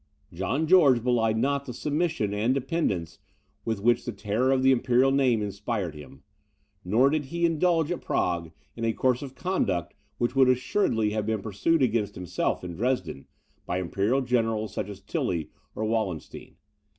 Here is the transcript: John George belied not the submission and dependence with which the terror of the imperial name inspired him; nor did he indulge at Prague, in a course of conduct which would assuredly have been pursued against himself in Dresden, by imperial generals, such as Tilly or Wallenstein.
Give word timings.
John 0.33 0.65
George 0.65 1.03
belied 1.03 1.37
not 1.37 1.65
the 1.67 1.75
submission 1.75 2.33
and 2.33 2.55
dependence 2.55 3.19
with 3.65 3.81
which 3.81 4.03
the 4.03 4.11
terror 4.11 4.49
of 4.49 4.63
the 4.63 4.71
imperial 4.71 5.11
name 5.11 5.43
inspired 5.43 5.93
him; 5.93 6.23
nor 6.83 7.11
did 7.11 7.25
he 7.25 7.45
indulge 7.45 7.91
at 7.91 8.01
Prague, 8.01 8.49
in 8.75 8.83
a 8.83 8.93
course 8.93 9.21
of 9.21 9.35
conduct 9.35 9.93
which 10.17 10.35
would 10.35 10.49
assuredly 10.49 11.11
have 11.11 11.27
been 11.27 11.43
pursued 11.43 11.83
against 11.83 12.15
himself 12.15 12.63
in 12.63 12.73
Dresden, 12.73 13.27
by 13.67 13.77
imperial 13.77 14.21
generals, 14.21 14.73
such 14.73 14.87
as 14.89 15.01
Tilly 15.01 15.51
or 15.75 15.85
Wallenstein. 15.85 16.55